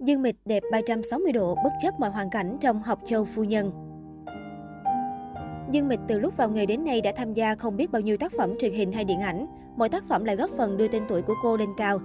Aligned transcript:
Dương 0.00 0.22
Mịch 0.22 0.36
đẹp 0.44 0.62
360 0.72 1.32
độ 1.32 1.54
bất 1.64 1.70
chấp 1.82 2.00
mọi 2.00 2.10
hoàn 2.10 2.30
cảnh 2.30 2.56
trong 2.60 2.82
học 2.82 2.98
châu 3.04 3.24
phu 3.24 3.44
nhân. 3.44 3.70
Dương 5.72 5.88
Mịch 5.88 6.00
từ 6.08 6.18
lúc 6.18 6.36
vào 6.36 6.50
nghề 6.50 6.66
đến 6.66 6.84
nay 6.84 7.00
đã 7.00 7.12
tham 7.16 7.34
gia 7.34 7.54
không 7.54 7.76
biết 7.76 7.90
bao 7.90 8.02
nhiêu 8.02 8.16
tác 8.16 8.32
phẩm 8.38 8.58
truyền 8.58 8.72
hình 8.72 8.92
hay 8.92 9.04
điện 9.04 9.20
ảnh. 9.20 9.46
Mỗi 9.76 9.88
tác 9.88 10.04
phẩm 10.08 10.24
lại 10.24 10.36
góp 10.36 10.50
phần 10.58 10.76
đưa 10.76 10.88
tên 10.88 11.02
tuổi 11.08 11.22
của 11.22 11.34
cô 11.42 11.56
lên 11.56 11.68
cao. 11.76 12.00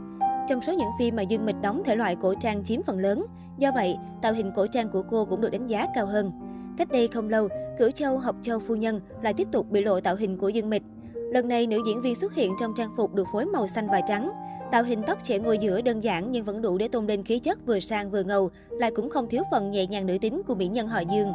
Trong 0.47 0.61
số 0.61 0.73
những 0.73 0.89
phim 0.99 1.15
mà 1.15 1.21
Dương 1.21 1.45
Mịch 1.45 1.55
đóng 1.61 1.83
thể 1.85 1.95
loại 1.95 2.15
cổ 2.21 2.33
trang 2.39 2.63
chiếm 2.63 2.83
phần 2.83 2.99
lớn, 2.99 3.25
do 3.57 3.71
vậy 3.71 3.97
tạo 4.21 4.33
hình 4.33 4.51
cổ 4.55 4.67
trang 4.67 4.89
của 4.89 5.03
cô 5.11 5.25
cũng 5.25 5.41
được 5.41 5.49
đánh 5.49 5.67
giá 5.67 5.85
cao 5.95 6.05
hơn. 6.05 6.31
Cách 6.77 6.91
đây 6.91 7.07
không 7.07 7.29
lâu, 7.29 7.47
Cửu 7.79 7.91
Châu 7.91 8.17
học 8.17 8.35
châu 8.41 8.59
phu 8.59 8.75
nhân 8.75 9.01
lại 9.21 9.33
tiếp 9.33 9.47
tục 9.51 9.71
bị 9.71 9.83
lộ 9.83 9.99
tạo 9.99 10.15
hình 10.15 10.37
của 10.37 10.49
Dương 10.49 10.69
Mịch. 10.69 10.83
Lần 11.13 11.47
này 11.47 11.67
nữ 11.67 11.79
diễn 11.87 12.01
viên 12.01 12.15
xuất 12.15 12.35
hiện 12.35 12.51
trong 12.59 12.73
trang 12.77 12.89
phục 12.97 13.13
được 13.13 13.27
phối 13.33 13.45
màu 13.45 13.67
xanh 13.67 13.87
và 13.87 14.01
trắng. 14.07 14.31
Tạo 14.71 14.83
hình 14.83 15.03
tóc 15.07 15.19
trẻ 15.23 15.39
ngồi 15.39 15.57
giữa 15.57 15.81
đơn 15.81 16.03
giản 16.03 16.31
nhưng 16.31 16.45
vẫn 16.45 16.61
đủ 16.61 16.77
để 16.77 16.87
tôn 16.87 17.07
lên 17.07 17.23
khí 17.23 17.39
chất 17.39 17.65
vừa 17.65 17.79
sang 17.79 18.11
vừa 18.11 18.23
ngầu, 18.23 18.49
lại 18.69 18.91
cũng 18.95 19.09
không 19.09 19.27
thiếu 19.29 19.43
phần 19.51 19.71
nhẹ 19.71 19.87
nhàng 19.87 20.05
nữ 20.05 20.17
tính 20.21 20.41
của 20.47 20.55
mỹ 20.55 20.67
nhân 20.67 20.87
họ 20.87 20.99
Dương. 20.99 21.33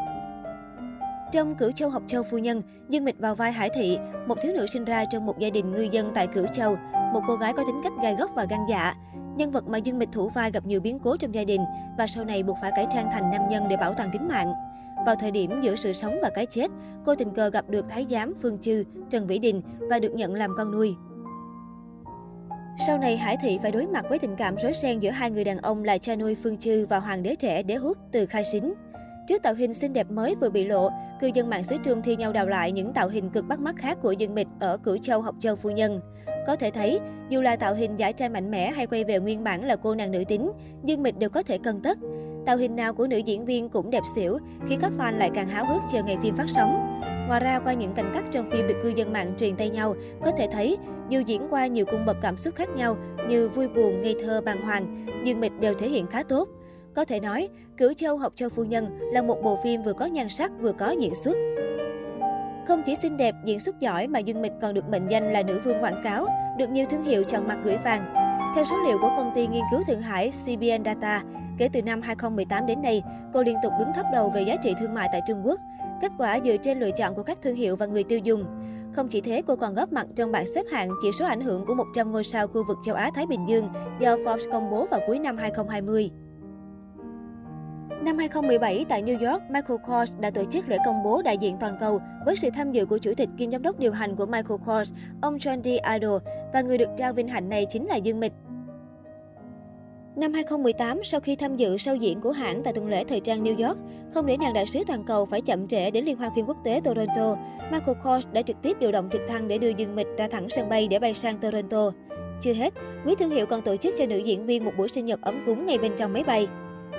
Trong 1.32 1.54
Cửu 1.54 1.73
Châu 1.73 1.90
học 1.90 2.02
châu 2.06 2.23
phu 2.23 2.38
nhân, 2.38 2.62
Dương 2.88 3.04
Mịch 3.04 3.18
vào 3.18 3.34
vai 3.34 3.52
Hải 3.52 3.70
Thị, 3.74 3.98
một 4.27 4.38
thiếu 4.42 4.52
nữ 4.52 4.66
sinh 4.66 4.84
ra 4.84 5.04
trong 5.04 5.27
một 5.27 5.38
gia 5.38 5.51
đình 5.51 5.73
ngư 5.73 5.88
dân 5.92 6.10
tại 6.14 6.27
Cửu 6.27 6.46
Châu, 6.46 6.77
một 7.12 7.20
cô 7.28 7.37
gái 7.37 7.52
có 7.52 7.64
tính 7.64 7.80
cách 7.84 7.92
gai 8.02 8.16
góc 8.18 8.30
và 8.34 8.46
gan 8.51 8.60
dạ. 8.70 8.95
Nhân 9.37 9.51
vật 9.51 9.68
mà 9.68 9.78
Dương 9.78 9.98
Mịch 9.98 10.09
thủ 10.12 10.28
vai 10.28 10.51
gặp 10.51 10.66
nhiều 10.66 10.80
biến 10.80 10.98
cố 10.98 11.16
trong 11.16 11.34
gia 11.34 11.45
đình 11.45 11.60
và 11.98 12.06
sau 12.06 12.24
này 12.24 12.42
buộc 12.42 12.56
phải 12.62 12.73
cải 12.76 12.87
trang 12.90 13.09
thành 13.12 13.30
nam 13.30 13.48
nhân 13.51 13.65
để 13.68 13.76
bảo 13.76 13.95
toàn 13.95 14.10
tính 14.12 14.28
mạng. 14.28 14.52
Vào 15.06 15.15
thời 15.15 15.30
điểm 15.30 15.60
giữa 15.62 15.76
sự 15.76 15.92
sống 15.92 16.18
và 16.23 16.30
cái 16.34 16.46
chết, 16.46 16.70
cô 17.04 17.15
tình 17.15 17.30
cờ 17.30 17.51
gặp 17.51 17.68
được 17.68 17.84
Thái 17.88 18.06
giám 18.10 18.34
Phương 18.42 18.59
Chư, 18.59 18.84
Trần 19.10 19.26
Vĩ 19.26 19.38
Đình 19.38 19.62
và 19.78 19.98
được 19.98 20.15
nhận 20.15 20.34
làm 20.34 20.54
con 20.56 20.70
nuôi. 20.70 20.95
Sau 22.86 22.98
này, 22.98 23.16
Hải 23.16 23.36
Thị 23.36 23.58
phải 23.62 23.72
đối 23.72 23.86
mặt 23.86 24.04
với 24.08 24.18
tình 24.18 24.36
cảm 24.36 24.56
rối 24.56 24.72
ren 24.74 24.98
giữa 24.98 25.10
hai 25.10 25.30
người 25.30 25.44
đàn 25.44 25.58
ông 25.58 25.84
là 25.84 25.98
cha 25.98 26.16
nuôi 26.16 26.36
Phương 26.42 26.58
Chư 26.58 26.86
và 26.86 26.98
hoàng 26.98 27.22
đế 27.22 27.34
trẻ 27.34 27.62
Đế 27.62 27.74
Hút 27.74 27.98
từ 28.12 28.26
Khai 28.26 28.44
Sính. 28.52 28.74
Trước 29.28 29.42
tạo 29.42 29.54
hình 29.54 29.74
xinh 29.74 29.92
đẹp 29.92 30.10
mới 30.10 30.34
vừa 30.40 30.50
bị 30.50 30.64
lộ, 30.64 30.90
cư 31.20 31.30
dân 31.34 31.50
mạng 31.50 31.64
xứ 31.64 31.76
Trương 31.84 32.02
thi 32.02 32.16
nhau 32.16 32.32
đào 32.32 32.46
lại 32.46 32.72
những 32.72 32.92
tạo 32.92 33.09
hình 33.09 33.30
cực 33.30 33.48
bắt 33.48 33.60
mắt 33.60 33.74
khác 33.78 33.98
của 34.02 34.12
Dương 34.12 34.34
Mịch 34.34 34.46
ở 34.60 34.76
Cửu 34.76 34.98
Châu 34.98 35.22
học 35.22 35.34
châu 35.40 35.56
phu 35.56 35.70
nhân. 35.70 36.00
Có 36.46 36.56
thể 36.56 36.70
thấy, 36.70 37.00
dù 37.28 37.40
là 37.40 37.56
tạo 37.56 37.74
hình 37.74 37.96
giải 37.96 38.12
trai 38.12 38.28
mạnh 38.28 38.50
mẽ 38.50 38.70
hay 38.70 38.87
quay 38.87 39.04
về 39.04 39.18
nguyên 39.18 39.44
bản 39.44 39.65
là 39.65 39.76
cô 39.76 39.94
nàng 39.94 40.10
nữ 40.10 40.24
tính, 40.28 40.52
Dương 40.84 41.02
Mịch 41.02 41.18
đều 41.18 41.30
có 41.30 41.42
thể 41.42 41.59
cân 41.59 41.80
tất. 41.82 41.98
Tạo 42.51 42.56
hình 42.56 42.76
nào 42.76 42.95
của 42.95 43.06
nữ 43.06 43.16
diễn 43.16 43.45
viên 43.45 43.68
cũng 43.68 43.90
đẹp 43.90 44.02
xỉu, 44.15 44.38
khiến 44.68 44.79
các 44.82 44.93
fan 44.98 45.18
lại 45.18 45.30
càng 45.34 45.48
háo 45.48 45.65
hức 45.65 45.82
chờ 45.93 46.02
ngày 46.02 46.16
phim 46.23 46.37
phát 46.37 46.45
sóng. 46.48 47.01
Ngoài 47.29 47.40
ra, 47.40 47.60
qua 47.65 47.73
những 47.73 47.93
cảnh 47.93 48.10
cắt 48.15 48.24
trong 48.30 48.51
phim 48.51 48.68
được 48.68 48.74
cư 48.82 48.88
dân 48.88 49.12
mạng 49.12 49.34
truyền 49.38 49.56
tay 49.56 49.70
nhau, 49.70 49.95
có 50.24 50.30
thể 50.30 50.48
thấy 50.52 50.78
dù 51.09 51.21
diễn 51.21 51.46
qua 51.51 51.66
nhiều 51.66 51.84
cung 51.84 52.06
bậc 52.06 52.16
cảm 52.23 52.38
xúc 52.38 52.54
khác 52.54 52.68
nhau 52.76 52.96
như 53.28 53.48
vui 53.48 53.68
buồn, 53.68 54.02
ngây 54.02 54.16
thơ, 54.23 54.40
bàng 54.40 54.62
hoàng, 54.62 55.06
nhưng 55.24 55.40
Mịch 55.40 55.60
đều 55.60 55.74
thể 55.74 55.88
hiện 55.88 56.06
khá 56.06 56.23
tốt. 56.23 56.48
Có 56.95 57.04
thể 57.04 57.21
nói, 57.21 57.48
Cửu 57.76 57.93
Châu 57.93 58.18
học 58.18 58.32
châu 58.37 58.48
phu 58.48 58.65
nhân 58.65 58.98
là 59.12 59.23
một 59.23 59.43
bộ 59.43 59.59
phim 59.65 59.82
vừa 59.82 59.93
có 59.93 60.06
nhan 60.06 60.28
sắc 60.28 60.52
vừa 60.60 60.73
có 60.73 60.90
diễn 60.90 61.15
xuất. 61.15 61.37
Không 62.68 62.82
chỉ 62.87 62.95
xinh 63.02 63.16
đẹp, 63.16 63.34
diễn 63.45 63.60
xuất 63.60 63.80
giỏi 63.80 64.06
mà 64.06 64.19
Dương 64.19 64.43
Mịch 64.43 64.53
còn 64.62 64.75
được 64.75 64.88
mệnh 64.88 65.06
danh 65.09 65.32
là 65.32 65.43
nữ 65.43 65.60
vương 65.65 65.82
quảng 65.82 66.00
cáo, 66.04 66.26
được 66.59 66.71
nhiều 66.71 66.87
thương 66.91 67.04
hiệu 67.04 67.25
chọn 67.25 67.48
mặt 67.48 67.59
gửi 67.65 67.76
vàng. 67.84 68.15
Theo 68.54 68.65
số 68.65 68.76
liệu 68.87 68.98
của 68.98 69.12
công 69.16 69.32
ty 69.34 69.47
nghiên 69.47 69.65
cứu 69.71 69.81
Thượng 69.88 70.00
Hải 70.00 70.32
CBN 70.44 70.84
Data, 70.84 71.22
kể 71.60 71.69
từ 71.72 71.82
năm 71.82 72.03
2018 72.03 72.66
đến 72.66 72.82
nay, 72.82 73.03
cô 73.32 73.42
liên 73.42 73.56
tục 73.62 73.72
đứng 73.78 73.92
thấp 73.94 74.06
đầu 74.12 74.30
về 74.30 74.42
giá 74.42 74.56
trị 74.56 74.75
thương 74.80 74.94
mại 74.94 75.08
tại 75.12 75.20
Trung 75.28 75.47
Quốc. 75.47 75.60
Kết 76.00 76.12
quả 76.19 76.41
dựa 76.44 76.56
trên 76.56 76.80
lựa 76.80 76.91
chọn 76.91 77.14
của 77.14 77.22
các 77.22 77.38
thương 77.42 77.56
hiệu 77.56 77.76
và 77.76 77.86
người 77.86 78.04
tiêu 78.04 78.19
dùng. 78.19 78.44
Không 78.92 79.08
chỉ 79.08 79.20
thế, 79.20 79.42
cô 79.47 79.56
còn 79.56 79.75
góp 79.75 79.92
mặt 79.92 80.06
trong 80.16 80.32
bảng 80.32 80.47
xếp 80.54 80.62
hạng 80.72 80.91
chỉ 81.03 81.10
số 81.19 81.25
ảnh 81.25 81.41
hưởng 81.41 81.66
của 81.66 81.75
100 81.75 82.12
ngôi 82.12 82.25
sao 82.25 82.47
khu 82.47 82.64
vực 82.69 82.76
châu 82.84 82.94
Á-Thái 82.94 83.26
Bình 83.26 83.44
Dương 83.48 83.69
do 84.00 84.16
Forbes 84.16 84.53
công 84.53 84.70
bố 84.70 84.86
vào 84.86 85.00
cuối 85.06 85.19
năm 85.19 85.36
2020. 85.36 86.10
Năm 88.03 88.19
2017, 88.19 88.86
tại 88.88 89.03
New 89.03 89.31
York, 89.31 89.42
Michael 89.50 89.81
Kors 89.86 90.19
đã 90.20 90.31
tổ 90.31 90.44
chức 90.44 90.69
lễ 90.69 90.78
công 90.86 91.03
bố 91.04 91.22
đại 91.22 91.38
diện 91.38 91.56
toàn 91.60 91.76
cầu 91.81 92.00
với 92.26 92.36
sự 92.36 92.48
tham 92.54 92.72
dự 92.72 92.86
của 92.86 92.98
chủ 92.98 93.14
tịch 93.16 93.28
kiêm 93.38 93.53
giám 93.53 93.62
đốc 93.62 93.78
điều 93.78 93.92
hành 93.92 94.16
của 94.16 94.26
Michael 94.26 94.60
Kors, 94.66 94.93
ông 95.22 95.37
John 95.37 95.62
D. 95.62 95.66
Idol, 95.66 96.22
và 96.53 96.62
người 96.62 96.78
được 96.78 96.88
trao 96.97 97.12
vinh 97.12 97.28
hạnh 97.28 97.49
này 97.49 97.66
chính 97.70 97.87
là 97.87 97.97
Dương 97.97 98.20
Mịch. 98.20 98.32
Năm 100.16 100.32
2018, 100.32 101.04
sau 101.04 101.21
khi 101.21 101.37
tham 101.37 101.56
dự 101.56 101.76
show 101.76 101.94
diễn 101.94 102.21
của 102.21 102.31
hãng 102.31 102.62
tại 102.62 102.72
tuần 102.72 102.88
lễ 102.88 103.04
thời 103.04 103.21
trang 103.21 103.44
New 103.44 103.66
York, 103.66 103.78
không 104.15 104.26
để 104.26 104.37
nàng 104.37 104.54
đại 104.54 104.66
sứ 104.66 104.81
toàn 104.87 105.04
cầu 105.04 105.26
phải 105.26 105.41
chậm 105.41 105.69
trễ 105.69 105.91
đến 105.91 106.04
liên 106.04 106.16
hoan 106.16 106.31
phim 106.37 106.47
quốc 106.47 106.56
tế 106.65 106.81
Toronto, 106.84 107.37
Michael 107.72 107.98
Kors 108.04 108.28
đã 108.32 108.43
trực 108.43 108.56
tiếp 108.62 108.76
điều 108.81 108.93
động 108.93 109.09
trực 109.12 109.20
thăng 109.28 109.49
để 109.49 109.59
đưa 109.59 109.69
Dương 109.69 109.97
Mịch 109.97 110.06
ra 110.19 110.28
thẳng 110.28 110.49
sân 110.50 110.69
bay 110.69 110.88
để 110.88 110.99
bay 110.99 111.15
sang 111.15 111.38
Toronto. 111.38 111.91
Chưa 112.41 112.53
hết, 112.53 112.75
quý 113.06 113.15
thương 113.19 113.31
hiệu 113.31 113.47
còn 113.47 113.62
tổ 113.62 113.76
chức 113.76 113.94
cho 113.99 114.06
nữ 114.06 114.16
diễn 114.16 114.47
viên 114.47 114.65
một 114.65 114.72
buổi 114.78 114.88
sinh 114.88 115.06
nhật 115.06 115.20
ấm 115.20 115.43
cúng 115.47 115.66
ngay 115.66 115.78
bên 115.78 115.93
trong 115.97 116.12
máy 116.12 116.25
bay. 116.25 116.49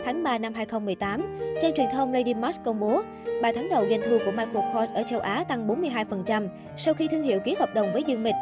Tháng 0.06 0.24
3 0.24 0.38
năm 0.38 0.54
2018, 0.54 1.40
trang 1.62 1.74
truyền 1.76 1.88
thông 1.92 2.14
Lady 2.14 2.34
March 2.34 2.64
công 2.64 2.80
bố, 2.80 3.02
3 3.42 3.52
tháng 3.56 3.70
đầu 3.70 3.86
doanh 3.90 4.02
thu 4.06 4.18
của 4.26 4.32
Michael 4.32 4.74
Kors 4.74 4.94
ở 4.94 5.04
châu 5.10 5.20
Á 5.20 5.44
tăng 5.44 5.68
42% 5.68 6.48
sau 6.78 6.94
khi 6.94 7.08
thương 7.08 7.24
hiệu 7.24 7.40
ký 7.40 7.56
hợp 7.60 7.74
đồng 7.74 7.94
với 7.94 8.04
Dương 8.08 8.24
Mịch. 8.24 8.36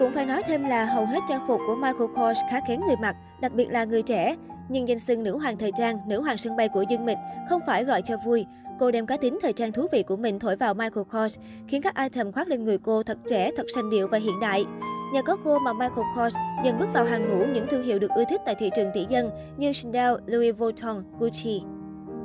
Cũng 0.00 0.12
phải 0.12 0.26
nói 0.26 0.42
thêm 0.46 0.64
là 0.64 0.84
hầu 0.84 1.06
hết 1.06 1.20
trang 1.28 1.44
phục 1.48 1.60
của 1.66 1.74
Michael 1.74 2.10
Kors 2.16 2.40
khá 2.50 2.60
kén 2.68 2.80
người 2.86 2.96
mặc, 3.02 3.16
đặc 3.40 3.52
biệt 3.54 3.70
là 3.70 3.84
người 3.84 4.02
trẻ. 4.02 4.36
Nhưng 4.68 4.88
danh 4.88 4.98
xưng 4.98 5.22
nữ 5.22 5.38
hoàng 5.38 5.56
thời 5.56 5.72
trang, 5.76 5.98
nữ 6.08 6.20
hoàng 6.20 6.38
sân 6.38 6.56
bay 6.56 6.68
của 6.68 6.82
Dương 6.82 7.04
Mịch 7.04 7.18
không 7.48 7.60
phải 7.66 7.84
gọi 7.84 8.02
cho 8.02 8.16
vui. 8.26 8.46
Cô 8.78 8.90
đem 8.90 9.06
cá 9.06 9.16
tính 9.16 9.38
thời 9.42 9.52
trang 9.52 9.72
thú 9.72 9.86
vị 9.92 10.02
của 10.02 10.16
mình 10.16 10.38
thổi 10.38 10.56
vào 10.56 10.74
Michael 10.74 11.06
Kors, 11.12 11.38
khiến 11.68 11.82
các 11.82 11.96
item 11.96 12.32
khoác 12.32 12.48
lên 12.48 12.64
người 12.64 12.78
cô 12.78 13.02
thật 13.02 13.18
trẻ, 13.28 13.50
thật 13.56 13.66
sành 13.74 13.90
điệu 13.90 14.08
và 14.08 14.18
hiện 14.18 14.40
đại. 14.40 14.64
Nhờ 15.12 15.22
có 15.22 15.36
cô 15.44 15.58
mà 15.58 15.72
Michael 15.72 16.06
Kors 16.16 16.36
dần 16.64 16.78
bước 16.78 16.88
vào 16.94 17.04
hàng 17.04 17.28
ngũ 17.28 17.44
những 17.54 17.66
thương 17.70 17.82
hiệu 17.82 17.98
được 17.98 18.10
ưa 18.10 18.24
thích 18.30 18.40
tại 18.46 18.54
thị 18.54 18.70
trường 18.76 18.90
tỷ 18.94 19.06
dân 19.08 19.30
như 19.56 19.72
Chanel, 19.72 20.14
Louis 20.26 20.56
Vuitton, 20.56 21.02
Gucci. 21.18 21.62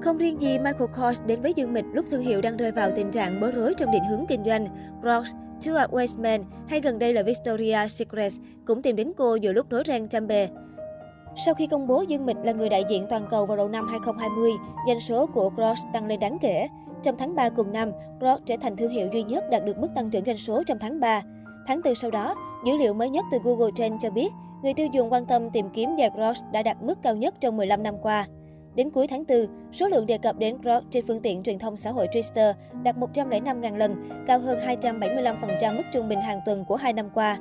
Không 0.02 0.18
riêng 0.18 0.42
gì 0.42 0.60
Michael 0.60 0.92
Kors 0.98 1.22
đến 1.26 1.42
với 1.42 1.54
Dương 1.54 1.74
Mịch 1.74 1.86
lúc 1.94 2.06
thương 2.10 2.22
hiệu 2.22 2.42
đang 2.42 2.58
rơi 2.58 2.72
vào 2.72 2.92
tình 2.96 3.12
trạng 3.12 3.42
bối 3.42 3.52
rối 3.52 3.74
trong 3.78 3.92
định 3.92 4.04
hướng 4.10 4.26
kinh 4.28 4.44
doanh, 4.46 4.68
Crocs, 5.02 5.32
Stuart 5.60 5.92
Weitzman 5.92 6.44
hay 6.68 6.82
gần 6.82 7.00
đây 7.00 7.14
là 7.14 7.22
Victoria's 7.22 7.88
Secret 7.88 8.34
cũng 8.66 8.82
tìm 8.82 8.96
đến 8.96 9.12
cô 9.18 9.36
giữa 9.36 9.54
lúc 9.54 9.70
rối 9.70 9.84
ren 9.88 10.08
trăm 10.08 10.28
bề. 10.28 10.50
Sau 11.46 11.54
khi 11.54 11.68
công 11.68 11.88
bố 11.88 12.02
Dương 12.02 12.26
Mịch 12.26 12.38
là 12.44 12.52
người 12.52 12.70
đại 12.70 12.84
diện 12.90 13.06
toàn 13.10 13.26
cầu 13.30 13.46
vào 13.46 13.58
đầu 13.58 13.70
năm 13.70 13.88
2020, 13.88 14.52
doanh 14.88 15.00
số 15.00 15.26
của 15.26 15.50
Crocs 15.50 15.82
tăng 15.94 16.08
lên 16.08 16.20
đáng 16.20 16.38
kể. 16.42 16.68
Trong 17.04 17.18
tháng 17.18 17.36
3 17.36 17.50
cùng 17.50 17.74
năm, 17.74 17.92
Crocs 18.20 18.46
trở 18.46 18.56
thành 18.62 18.78
thương 18.78 18.92
hiệu 18.92 19.08
duy 19.14 19.24
nhất 19.24 19.44
đạt 19.52 19.66
được 19.66 19.78
mức 19.78 19.88
tăng 19.96 20.10
trưởng 20.10 20.26
doanh 20.26 20.38
số 20.38 20.64
trong 20.64 20.80
tháng 20.80 21.00
3. 21.00 21.22
Tháng 21.68 21.82
4 21.86 21.96
sau 21.96 22.12
đó, 22.12 22.36
dữ 22.66 22.78
liệu 22.78 22.94
mới 22.94 23.10
nhất 23.10 23.26
từ 23.32 23.38
Google 23.44 23.72
Trends 23.76 24.04
cho 24.04 24.10
biết, 24.10 24.32
người 24.64 24.74
tiêu 24.74 24.88
dùng 24.88 25.14
quan 25.14 25.26
tâm 25.26 25.50
tìm 25.50 25.70
kiếm 25.70 25.90
giày 25.98 26.10
Crocs 26.10 26.44
đã 26.52 26.64
đạt 26.64 26.78
mức 26.82 27.02
cao 27.02 27.16
nhất 27.16 27.36
trong 27.40 27.58
15 27.58 27.84
năm 27.84 27.96
qua. 28.02 28.28
Đến 28.76 28.90
cuối 28.90 29.08
tháng 29.08 29.24
4, 29.28 29.48
số 29.72 29.88
lượng 29.88 30.06
đề 30.06 30.18
cập 30.18 30.38
đến 30.38 30.58
Grok 30.62 30.84
trên 30.90 31.06
phương 31.08 31.22
tiện 31.22 31.44
truyền 31.44 31.60
thông 31.60 31.78
xã 31.78 31.92
hội 31.92 32.08
Twitter 32.08 32.54
đạt 32.84 32.96
105.000 32.96 33.78
lần, 33.78 34.10
cao 34.28 34.40
hơn 34.40 34.60
275% 34.60 35.78
mức 35.78 35.84
trung 35.94 36.10
bình 36.10 36.22
hàng 36.22 36.40
tuần 36.46 36.66
của 36.66 36.76
hai 36.76 36.94
năm 36.94 37.10
qua. 37.14 37.38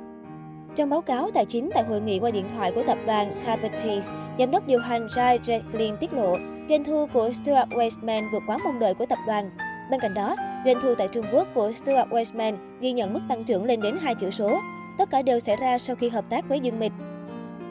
Trong 0.75 0.89
báo 0.89 1.01
cáo 1.01 1.31
tài 1.33 1.45
chính 1.45 1.69
tại 1.73 1.83
hội 1.83 2.01
nghị 2.01 2.19
qua 2.19 2.31
điện 2.31 2.45
thoại 2.55 2.71
của 2.75 2.83
tập 2.87 2.97
đoàn 3.05 3.39
Tapetes, 3.45 4.09
giám 4.39 4.51
đốc 4.51 4.67
điều 4.67 4.79
hành 4.79 5.07
Jai 5.07 5.39
Jacqueline 5.39 5.97
tiết 5.97 6.13
lộ, 6.13 6.37
doanh 6.69 6.83
thu 6.83 7.07
của 7.13 7.31
Stuart 7.31 7.69
Westman 7.69 8.31
vượt 8.31 8.43
quá 8.47 8.57
mong 8.63 8.79
đợi 8.79 8.93
của 8.93 9.05
tập 9.05 9.19
đoàn. 9.27 9.49
Bên 9.91 9.99
cạnh 9.99 10.13
đó, 10.13 10.35
doanh 10.65 10.77
thu 10.81 10.95
tại 10.95 11.07
Trung 11.11 11.25
Quốc 11.33 11.47
của 11.53 11.71
Stuart 11.73 12.09
Westman 12.09 12.55
ghi 12.79 12.91
nhận 12.91 13.13
mức 13.13 13.21
tăng 13.29 13.43
trưởng 13.43 13.65
lên 13.65 13.81
đến 13.81 13.97
hai 14.01 14.15
chữ 14.15 14.29
số. 14.29 14.59
Tất 14.97 15.09
cả 15.09 15.21
đều 15.21 15.39
xảy 15.39 15.55
ra 15.55 15.77
sau 15.77 15.95
khi 15.95 16.09
hợp 16.09 16.25
tác 16.29 16.49
với 16.49 16.59
Dương 16.59 16.79
Mịch. 16.79 16.91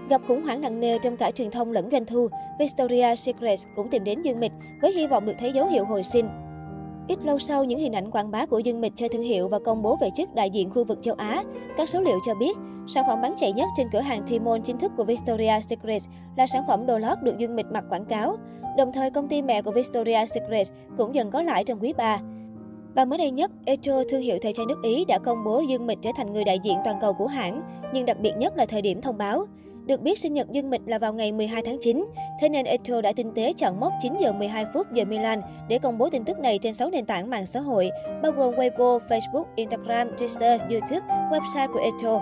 Gặp 0.08 0.20
khủng 0.28 0.42
hoảng 0.42 0.60
nặng 0.60 0.80
nề 0.80 0.98
trong 0.98 1.16
cả 1.16 1.30
truyền 1.30 1.50
thông 1.50 1.72
lẫn 1.72 1.88
doanh 1.92 2.06
thu, 2.06 2.28
Victoria's 2.58 3.14
Secret 3.14 3.58
cũng 3.76 3.88
tìm 3.90 4.04
đến 4.04 4.22
Dương 4.22 4.40
Mịch 4.40 4.52
với 4.82 4.92
hy 4.92 5.06
vọng 5.06 5.26
được 5.26 5.34
thấy 5.38 5.52
dấu 5.52 5.66
hiệu 5.66 5.84
hồi 5.84 6.02
sinh. 6.04 6.28
Ít 7.08 7.18
lâu 7.24 7.38
sau 7.38 7.64
những 7.64 7.80
hình 7.80 7.92
ảnh 7.92 8.10
quảng 8.10 8.30
bá 8.30 8.46
của 8.46 8.58
Dương 8.58 8.80
Mịch 8.80 8.92
cho 8.96 9.08
thương 9.08 9.22
hiệu 9.22 9.48
và 9.48 9.58
công 9.58 9.82
bố 9.82 9.96
về 10.00 10.08
chức 10.16 10.34
đại 10.34 10.50
diện 10.50 10.70
khu 10.70 10.84
vực 10.84 10.98
châu 11.02 11.14
Á, 11.14 11.42
các 11.76 11.88
số 11.88 12.00
liệu 12.00 12.18
cho 12.26 12.34
biết 12.34 12.56
sản 12.86 13.04
phẩm 13.08 13.22
bán 13.22 13.34
chạy 13.36 13.52
nhất 13.52 13.68
trên 13.76 13.86
cửa 13.92 14.00
hàng 14.00 14.22
Timon 14.26 14.62
chính 14.62 14.78
thức 14.78 14.92
của 14.96 15.04
Victoria's 15.04 15.60
Secret 15.60 16.02
là 16.36 16.46
sản 16.46 16.62
phẩm 16.68 16.86
đồ 16.86 16.98
lót 16.98 17.18
được 17.22 17.38
Dương 17.38 17.56
Mịch 17.56 17.66
mặc 17.66 17.84
quảng 17.90 18.04
cáo. 18.04 18.36
Đồng 18.78 18.92
thời, 18.92 19.10
công 19.10 19.28
ty 19.28 19.42
mẹ 19.42 19.62
của 19.62 19.72
Victoria's 19.72 20.26
Secret 20.26 20.66
cũng 20.98 21.14
dần 21.14 21.30
có 21.30 21.42
lãi 21.42 21.64
trong 21.64 21.78
quý 21.80 21.92
3. 21.92 22.18
Và 22.94 23.04
mới 23.04 23.18
đây 23.18 23.30
nhất, 23.30 23.50
Echo, 23.64 24.02
thương 24.10 24.20
hiệu 24.20 24.38
thời 24.42 24.52
trang 24.52 24.66
nước 24.66 24.82
Ý 24.82 25.04
đã 25.04 25.18
công 25.18 25.44
bố 25.44 25.60
Dương 25.60 25.86
Mịch 25.86 25.98
trở 26.02 26.10
thành 26.16 26.32
người 26.32 26.44
đại 26.44 26.58
diện 26.62 26.78
toàn 26.84 26.96
cầu 27.00 27.12
của 27.12 27.26
hãng, 27.26 27.62
nhưng 27.94 28.06
đặc 28.06 28.20
biệt 28.20 28.32
nhất 28.38 28.56
là 28.56 28.66
thời 28.66 28.82
điểm 28.82 29.00
thông 29.00 29.18
báo. 29.18 29.44
Được 29.86 30.00
biết 30.00 30.18
sinh 30.18 30.34
nhật 30.34 30.50
Dương 30.50 30.70
Mịch 30.70 30.80
là 30.86 30.98
vào 30.98 31.12
ngày 31.12 31.32
12 31.32 31.62
tháng 31.62 31.78
9, 31.80 32.06
thế 32.40 32.48
nên 32.48 32.64
Eto 32.66 33.00
đã 33.00 33.12
tinh 33.12 33.32
tế 33.34 33.52
chọn 33.52 33.80
mốc 33.80 33.92
9 34.00 34.16
giờ 34.20 34.32
12 34.32 34.64
phút 34.74 34.86
giờ 34.92 35.04
Milan 35.04 35.40
để 35.68 35.78
công 35.78 35.98
bố 35.98 36.10
tin 36.10 36.24
tức 36.24 36.38
này 36.38 36.58
trên 36.58 36.74
6 36.74 36.90
nền 36.90 37.06
tảng 37.06 37.30
mạng 37.30 37.46
xã 37.46 37.60
hội, 37.60 37.90
bao 38.22 38.32
gồm 38.32 38.54
Weibo, 38.54 38.98
Facebook, 39.08 39.44
Instagram, 39.56 40.08
Twitter, 40.08 40.58
YouTube, 40.58 41.00
website 41.30 41.72
của 41.72 41.80
Eto. 41.80 42.20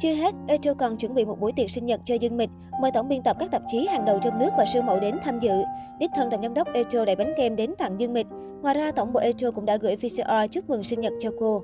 Chưa 0.00 0.14
hết, 0.14 0.34
Eto 0.48 0.74
còn 0.74 0.96
chuẩn 0.96 1.14
bị 1.14 1.24
một 1.24 1.40
buổi 1.40 1.52
tiệc 1.56 1.70
sinh 1.70 1.86
nhật 1.86 2.00
cho 2.04 2.14
Dương 2.14 2.36
Mịch, 2.36 2.50
mời 2.80 2.90
tổng 2.94 3.08
biên 3.08 3.22
tập 3.22 3.36
các 3.40 3.50
tạp 3.50 3.62
chí 3.72 3.86
hàng 3.86 4.04
đầu 4.04 4.18
trong 4.22 4.38
nước 4.38 4.50
và 4.58 4.64
siêu 4.72 4.82
mẫu 4.82 5.00
đến 5.00 5.16
tham 5.24 5.40
dự. 5.40 5.62
Đích 5.98 6.10
thân 6.14 6.30
tổng 6.30 6.42
giám 6.42 6.54
đốc 6.54 6.72
Eto 6.72 7.04
đẩy 7.04 7.16
bánh 7.16 7.32
kem 7.36 7.56
đến 7.56 7.74
tặng 7.78 8.00
Dương 8.00 8.12
Mịch. 8.12 8.26
Ngoài 8.62 8.74
ra, 8.74 8.92
tổng 8.92 9.12
bộ 9.12 9.20
Eto 9.20 9.50
cũng 9.50 9.64
đã 9.64 9.76
gửi 9.76 9.96
VCR 9.96 10.32
chúc 10.50 10.70
mừng 10.70 10.84
sinh 10.84 11.00
nhật 11.00 11.12
cho 11.20 11.30
cô. 11.40 11.62